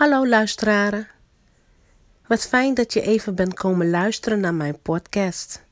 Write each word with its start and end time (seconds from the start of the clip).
Hallo 0.00 0.28
luisteraren. 0.28 1.08
Wat 2.26 2.46
fijn 2.46 2.74
dat 2.74 2.92
je 2.92 3.00
even 3.00 3.34
bent 3.34 3.54
komen 3.54 3.90
luisteren 3.90 4.40
naar 4.40 4.54
mijn 4.54 4.80
podcast. 4.82 5.62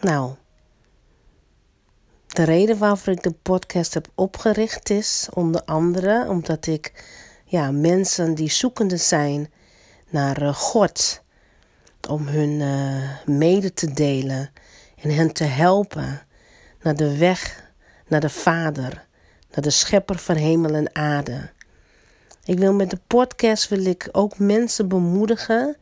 Nou, 0.00 0.34
de 2.26 2.42
reden 2.42 2.78
waarvoor 2.78 3.12
ik 3.12 3.22
de 3.22 3.30
podcast 3.30 3.94
heb 3.94 4.08
opgericht 4.14 4.90
is 4.90 5.28
onder 5.34 5.64
andere 5.64 6.26
omdat 6.28 6.66
ik 6.66 7.04
ja, 7.44 7.70
mensen 7.70 8.34
die 8.34 8.50
zoekende 8.50 8.96
zijn 8.96 9.52
naar 10.08 10.42
eh, 10.42 10.54
God, 10.54 11.22
om 12.08 12.26
hun 12.26 12.60
uh, 12.60 13.36
mede 13.36 13.72
te 13.72 13.92
delen 13.92 14.50
en 14.96 15.10
hen 15.10 15.32
te 15.32 15.44
helpen 15.44 16.26
naar 16.82 16.94
de 16.94 17.16
weg 17.16 17.72
naar 18.06 18.20
de 18.20 18.30
Vader, 18.30 19.06
naar 19.50 19.62
de 19.62 19.70
Schepper 19.70 20.18
van 20.18 20.36
hemel 20.36 20.74
en 20.74 20.94
aarde. 20.94 21.56
Ik 22.48 22.58
wil 22.58 22.72
met 22.72 22.90
de 22.90 22.98
podcast 23.06 23.68
wil 23.68 23.84
ik 23.84 24.08
ook 24.12 24.38
mensen 24.38 24.88
bemoedigen 24.88 25.76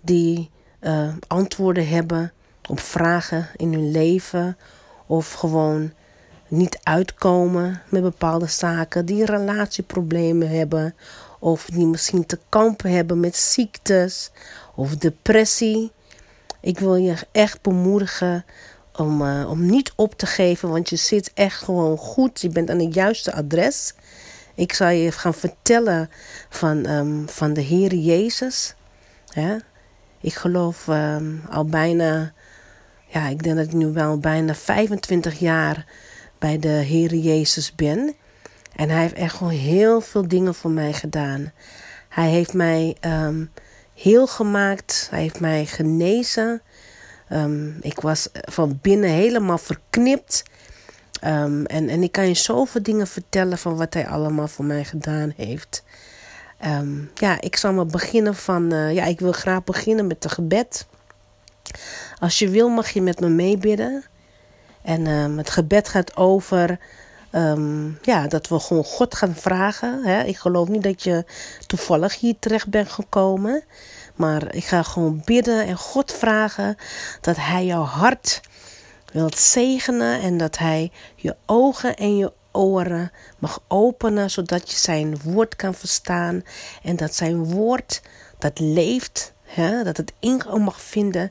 die 0.00 0.50
uh, 0.80 1.08
antwoorden 1.26 1.88
hebben 1.88 2.32
op 2.68 2.80
vragen 2.80 3.48
in 3.56 3.72
hun 3.72 3.90
leven 3.90 4.56
of 5.06 5.32
gewoon 5.32 5.92
niet 6.48 6.78
uitkomen 6.82 7.82
met 7.88 8.02
bepaalde 8.02 8.46
zaken, 8.46 9.06
die 9.06 9.24
relatieproblemen 9.24 10.48
hebben 10.48 10.94
of 11.40 11.64
die 11.64 11.86
misschien 11.86 12.26
te 12.26 12.38
kampen 12.48 12.90
hebben 12.90 13.20
met 13.20 13.36
ziektes 13.36 14.30
of 14.74 14.96
depressie. 14.96 15.92
Ik 16.60 16.78
wil 16.78 16.96
je 16.96 17.14
echt 17.32 17.62
bemoedigen 17.62 18.44
om, 18.96 19.22
uh, 19.22 19.50
om 19.50 19.66
niet 19.66 19.92
op 19.96 20.14
te 20.14 20.26
geven, 20.26 20.68
want 20.68 20.88
je 20.88 20.96
zit 20.96 21.30
echt 21.34 21.62
gewoon 21.62 21.96
goed. 21.96 22.40
Je 22.40 22.48
bent 22.48 22.70
aan 22.70 22.80
het 22.80 22.94
juiste 22.94 23.32
adres. 23.32 23.94
Ik 24.54 24.72
zal 24.72 24.88
je 24.88 25.12
gaan 25.12 25.34
vertellen 25.34 26.10
van, 26.48 26.88
um, 26.88 27.28
van 27.28 27.52
de 27.52 27.60
Heer 27.60 27.94
Jezus. 27.94 28.74
Ja? 29.24 29.60
Ik 30.20 30.34
geloof 30.34 30.86
um, 30.86 31.42
al 31.50 31.64
bijna, 31.64 32.32
ja, 33.06 33.28
ik 33.28 33.42
denk 33.42 33.56
dat 33.56 33.66
ik 33.66 33.72
nu 33.72 33.92
wel 33.92 34.18
bijna 34.18 34.54
25 34.54 35.38
jaar 35.38 35.86
bij 36.38 36.58
de 36.58 36.68
Heer 36.68 37.14
Jezus 37.14 37.74
ben. 37.74 38.14
En 38.76 38.88
hij 38.88 39.00
heeft 39.00 39.14
echt 39.14 39.34
gewoon 39.34 39.52
heel 39.52 40.00
veel 40.00 40.28
dingen 40.28 40.54
voor 40.54 40.70
mij 40.70 40.92
gedaan. 40.92 41.52
Hij 42.08 42.28
heeft 42.28 42.52
mij 42.52 42.96
um, 43.00 43.50
heel 43.94 44.26
gemaakt. 44.26 45.06
Hij 45.10 45.20
heeft 45.20 45.40
mij 45.40 45.66
genezen. 45.66 46.62
Ik 47.80 48.00
was 48.00 48.28
van 48.32 48.78
binnen 48.82 49.10
helemaal 49.10 49.58
verknipt. 49.58 50.42
Um, 51.26 51.66
en, 51.66 51.88
en 51.88 52.02
ik 52.02 52.12
kan 52.12 52.28
je 52.28 52.34
zoveel 52.34 52.82
dingen 52.82 53.06
vertellen 53.06 53.58
van 53.58 53.76
wat 53.76 53.94
hij 53.94 54.06
allemaal 54.06 54.48
voor 54.48 54.64
mij 54.64 54.84
gedaan 54.84 55.32
heeft. 55.36 55.84
Um, 56.66 57.10
ja, 57.14 57.40
ik 57.40 57.56
zal 57.56 57.72
maar 57.72 57.86
beginnen 57.86 58.34
van. 58.34 58.72
Uh, 58.72 58.94
ja, 58.94 59.04
ik 59.04 59.20
wil 59.20 59.32
graag 59.32 59.64
beginnen 59.64 60.06
met 60.06 60.24
een 60.24 60.30
gebed. 60.30 60.86
Als 62.18 62.38
je 62.38 62.48
wil, 62.48 62.68
mag 62.68 62.90
je 62.90 63.02
met 63.02 63.20
me 63.20 63.28
meebidden. 63.28 64.04
En 64.82 65.06
um, 65.06 65.38
het 65.38 65.50
gebed 65.50 65.88
gaat 65.88 66.16
over. 66.16 66.78
Ja, 68.02 68.26
dat 68.28 68.48
we 68.48 68.58
gewoon 68.58 68.84
God 68.84 69.14
gaan 69.14 69.34
vragen. 69.34 70.04
Hè? 70.04 70.22
Ik 70.22 70.36
geloof 70.36 70.68
niet 70.68 70.82
dat 70.82 71.02
je 71.02 71.24
toevallig 71.66 72.20
hier 72.20 72.34
terecht 72.38 72.68
bent 72.68 72.88
gekomen. 72.88 73.62
Maar 74.14 74.54
ik 74.54 74.64
ga 74.64 74.82
gewoon 74.82 75.22
bidden 75.24 75.66
en 75.66 75.76
God 75.76 76.12
vragen 76.12 76.76
dat 77.20 77.36
Hij 77.36 77.64
jouw 77.64 77.82
hart 77.82 78.40
wilt 79.14 79.38
zegenen 79.38 80.20
en 80.20 80.36
dat 80.36 80.58
Hij 80.58 80.92
je 81.16 81.36
ogen 81.46 81.96
en 81.96 82.16
je 82.16 82.32
oren 82.52 83.12
mag 83.38 83.62
openen, 83.68 84.30
zodat 84.30 84.70
je 84.70 84.76
Zijn 84.76 85.20
woord 85.22 85.56
kan 85.56 85.74
verstaan 85.74 86.44
en 86.82 86.96
dat 86.96 87.14
Zijn 87.14 87.44
woord 87.44 88.02
dat 88.38 88.58
leeft, 88.58 89.32
hè, 89.42 89.84
dat 89.84 89.96
het 89.96 90.12
ingang 90.18 90.64
mag 90.64 90.80
vinden 90.80 91.30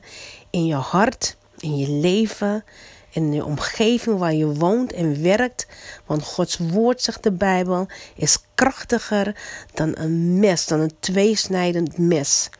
in 0.50 0.66
je 0.66 0.74
hart, 0.74 1.36
in 1.58 1.76
je 1.76 1.88
leven, 1.88 2.64
in 3.10 3.30
de 3.30 3.44
omgeving 3.44 4.18
waar 4.18 4.34
je 4.34 4.54
woont 4.54 4.92
en 4.92 5.22
werkt. 5.22 5.66
Want 6.06 6.24
Gods 6.24 6.58
woord, 6.58 7.02
zegt 7.02 7.22
de 7.22 7.32
Bijbel, 7.32 7.86
is 8.16 8.38
krachtiger 8.54 9.36
dan 9.74 9.92
een 9.96 10.38
mes, 10.38 10.66
dan 10.66 10.80
een 10.80 10.94
tweesnijdend 11.00 11.98
mes. 11.98 12.50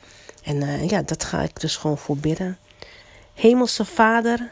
En 0.43 0.57
uh, 0.57 0.89
ja, 0.89 1.03
dat 1.03 1.25
ga 1.25 1.43
ik 1.43 1.61
dus 1.61 1.77
gewoon 1.77 1.99
voor 1.99 2.17
bidden. 2.17 2.59
Hemelse 3.35 3.85
Vader, 3.85 4.51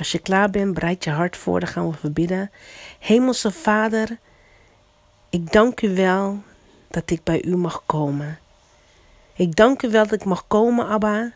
als 0.00 0.12
je 0.12 0.18
klaar 0.18 0.50
bent, 0.50 0.74
bereid 0.74 1.04
je 1.04 1.10
hart 1.10 1.36
voor, 1.36 1.60
dan 1.60 1.68
gaan 1.68 1.90
we 1.90 1.96
verbidden. 1.96 2.50
Hemelse 2.98 3.50
Vader, 3.50 4.18
ik 5.30 5.52
dank 5.52 5.82
u 5.82 5.94
wel 5.94 6.42
dat 6.88 7.10
ik 7.10 7.22
bij 7.24 7.44
u 7.44 7.56
mag 7.56 7.82
komen. 7.86 8.38
Ik 9.34 9.56
dank 9.56 9.82
u 9.82 9.90
wel 9.90 10.02
dat 10.06 10.20
ik 10.20 10.24
mag 10.24 10.46
komen, 10.46 10.86
Abba, 10.86 11.32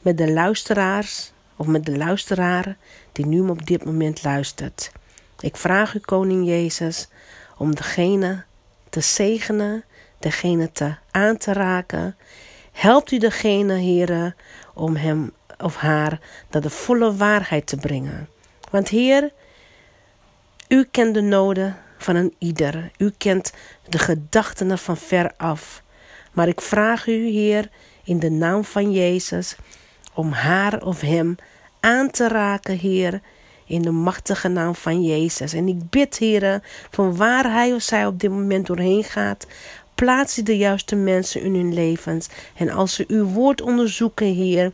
met 0.00 0.18
de 0.18 0.32
luisteraars 0.32 1.32
of 1.56 1.66
met 1.66 1.84
de 1.84 1.96
luisteraar 1.96 2.76
die 3.12 3.26
nu 3.26 3.40
op 3.40 3.66
dit 3.66 3.84
moment 3.84 4.22
luistert. 4.22 4.92
Ik 5.40 5.56
vraag 5.56 5.94
u, 5.94 5.98
Koning 5.98 6.46
Jezus, 6.46 7.08
om 7.56 7.74
degene 7.74 8.44
te 8.90 9.00
zegenen, 9.00 9.84
degene 10.18 10.72
te 10.72 10.94
aan 11.10 11.36
te 11.36 11.52
raken. 11.52 12.16
Helpt 12.72 13.10
u 13.10 13.18
degene, 13.18 13.74
heren, 13.74 14.36
om 14.74 14.96
hem 14.96 15.32
of 15.58 15.76
haar 15.76 16.20
naar 16.50 16.62
de 16.62 16.70
volle 16.70 17.16
waarheid 17.16 17.66
te 17.66 17.76
brengen. 17.76 18.28
Want 18.70 18.88
Heer, 18.88 19.32
u 20.68 20.84
kent 20.90 21.14
de 21.14 21.20
noden 21.20 21.76
van 21.98 22.16
een 22.16 22.34
ieder. 22.38 22.90
U 22.98 23.12
kent 23.18 23.52
de 23.88 23.98
gedachten 23.98 24.78
van 24.78 24.96
ver 24.96 25.32
af. 25.36 25.82
Maar 26.32 26.48
ik 26.48 26.60
vraag 26.60 27.06
u, 27.06 27.28
Heer, 27.28 27.70
in 28.04 28.18
de 28.18 28.30
naam 28.30 28.64
van 28.64 28.92
Jezus, 28.92 29.56
om 30.14 30.32
haar 30.32 30.82
of 30.82 31.00
hem 31.00 31.36
aan 31.80 32.10
te 32.10 32.28
raken, 32.28 32.78
Heer, 32.78 33.20
in 33.66 33.82
de 33.82 33.90
machtige 33.90 34.48
naam 34.48 34.74
van 34.74 35.02
Jezus. 35.02 35.52
En 35.52 35.68
ik 35.68 35.90
bid, 35.90 36.18
Heer, 36.18 36.62
van 36.90 37.16
waar 37.16 37.52
hij 37.52 37.72
of 37.72 37.82
zij 37.82 38.06
op 38.06 38.20
dit 38.20 38.30
moment 38.30 38.66
doorheen 38.66 39.04
gaat, 39.04 39.46
plaats 39.94 40.34
de 40.34 40.56
juiste 40.56 40.96
mensen 40.96 41.40
in 41.40 41.54
hun 41.54 41.74
levens. 41.74 42.28
En 42.54 42.70
als 42.70 42.94
ze 42.94 43.04
uw 43.08 43.24
woord 43.24 43.60
onderzoeken, 43.60 44.34
Heer, 44.34 44.72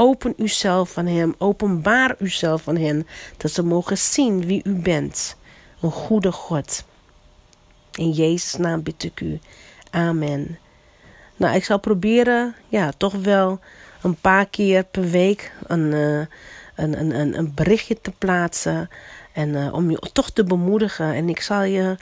Open 0.00 0.34
uzelf 0.36 0.92
van 0.92 1.06
Hem, 1.06 1.34
openbaar 1.38 2.16
uzelf 2.18 2.62
van 2.62 2.76
hen, 2.76 3.06
dat 3.36 3.50
ze 3.50 3.62
mogen 3.62 3.98
zien 3.98 4.46
wie 4.46 4.60
u 4.64 4.74
bent. 4.74 5.36
Een 5.80 5.90
goede 5.90 6.32
God. 6.32 6.84
In 7.92 8.10
Jezus' 8.10 8.56
naam 8.56 8.82
bid 8.82 9.04
ik 9.04 9.20
u. 9.20 9.38
Amen. 9.90 10.58
Nou, 11.36 11.56
ik 11.56 11.64
zal 11.64 11.78
proberen, 11.78 12.54
ja, 12.68 12.90
toch 12.96 13.14
wel 13.14 13.60
een 14.02 14.14
paar 14.14 14.46
keer 14.46 14.84
per 14.84 15.10
week 15.10 15.52
een, 15.66 15.92
uh, 15.92 16.26
een, 16.74 17.00
een, 17.00 17.38
een 17.38 17.52
berichtje 17.54 18.00
te 18.00 18.10
plaatsen. 18.10 18.88
En 19.38 19.48
uh, 19.48 19.72
om 19.74 19.90
je 19.90 19.98
toch 20.12 20.30
te 20.30 20.44
bemoedigen. 20.44 21.14
En 21.14 21.28
ik 21.28 21.40
zal 21.40 21.62
je 21.62 21.96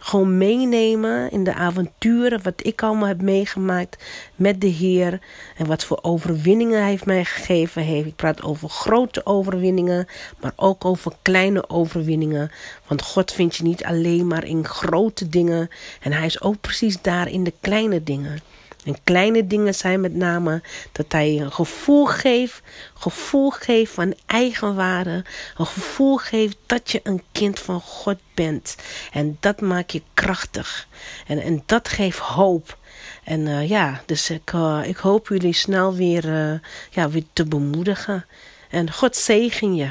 gewoon 0.00 0.38
meenemen 0.38 1.30
in 1.30 1.44
de 1.44 1.54
avonturen 1.54 2.42
wat 2.42 2.54
ik 2.56 2.82
allemaal 2.82 3.08
heb 3.08 3.22
meegemaakt 3.22 4.04
met 4.36 4.60
de 4.60 4.66
Heer. 4.66 5.20
En 5.56 5.66
wat 5.66 5.84
voor 5.84 5.98
overwinningen 6.02 6.80
hij 6.80 6.90
heeft 6.90 7.06
mij 7.06 7.24
gegeven 7.24 7.82
heeft. 7.82 8.06
Ik 8.06 8.16
praat 8.16 8.42
over 8.42 8.68
grote 8.68 9.26
overwinningen, 9.26 10.06
maar 10.40 10.52
ook 10.56 10.84
over 10.84 11.12
kleine 11.22 11.68
overwinningen. 11.68 12.50
Want 12.86 13.02
God 13.02 13.32
vindt 13.32 13.56
je 13.56 13.62
niet 13.62 13.84
alleen 13.84 14.26
maar 14.26 14.44
in 14.44 14.66
grote 14.66 15.28
dingen. 15.28 15.68
En 16.00 16.12
hij 16.12 16.26
is 16.26 16.40
ook 16.40 16.60
precies 16.60 17.02
daar 17.02 17.28
in 17.28 17.44
de 17.44 17.52
kleine 17.60 18.02
dingen. 18.02 18.38
En 18.84 18.96
kleine 19.04 19.46
dingen 19.46 19.74
zijn 19.74 20.00
met 20.00 20.14
name 20.14 20.62
dat 20.92 21.12
hij 21.12 21.40
een 21.40 21.52
gevoel 21.52 22.06
geeft, 22.06 22.62
gevoel 22.94 23.50
geeft 23.50 23.92
van 23.92 24.14
eigenwaarde, 24.26 25.24
een 25.56 25.66
gevoel 25.66 26.16
geeft 26.16 26.56
dat 26.66 26.90
je 26.90 27.00
een 27.02 27.22
kind 27.32 27.58
van 27.58 27.80
God 27.80 28.18
bent. 28.34 28.76
En 29.12 29.36
dat 29.40 29.60
maakt 29.60 29.92
je 29.92 30.02
krachtig. 30.14 30.88
En, 31.26 31.42
en 31.42 31.62
dat 31.66 31.88
geeft 31.88 32.18
hoop. 32.18 32.78
En 33.24 33.40
uh, 33.40 33.68
ja, 33.68 34.02
dus 34.06 34.30
ik, 34.30 34.52
uh, 34.52 34.80
ik 34.84 34.96
hoop 34.96 35.28
jullie 35.28 35.52
snel 35.52 35.94
weer, 35.94 36.24
uh, 36.24 36.58
ja, 36.90 37.10
weer 37.10 37.24
te 37.32 37.44
bemoedigen. 37.44 38.26
En 38.70 38.92
God 38.92 39.16
zegen 39.16 39.74
je. 39.74 39.90